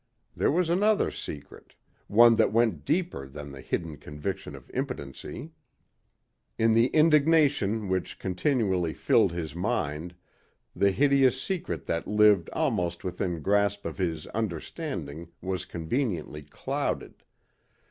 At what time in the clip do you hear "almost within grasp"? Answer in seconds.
12.51-13.85